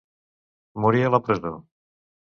Morí 0.85 1.05
a 1.05 1.13
la 1.17 1.23
presó. 1.29 1.57